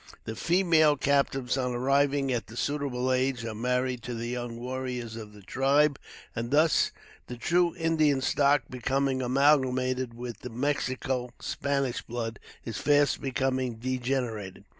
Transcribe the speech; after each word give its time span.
The 0.25 0.35
female 0.35 0.97
captives, 0.97 1.57
on 1.57 1.75
arriving 1.75 2.33
at 2.33 2.47
the 2.47 2.57
suitable 2.57 3.11
age, 3.13 3.45
are 3.45 3.53
married 3.53 4.01
to 4.01 4.15
the 4.15 4.25
young 4.29 4.57
warriors 4.57 5.15
of 5.15 5.31
the 5.33 5.43
tribe, 5.43 5.99
and 6.35 6.49
thus 6.49 6.91
the 7.27 7.37
true 7.37 7.75
Indian 7.75 8.19
stock, 8.19 8.63
becoming 8.67 9.21
amalgamated 9.21 10.15
with 10.15 10.39
the 10.39 10.49
Mexico 10.49 11.29
Spanish 11.39 12.01
blood, 12.01 12.39
is 12.65 12.79
fast 12.79 13.21
becoming 13.21 13.75
degenerated. 13.75 14.63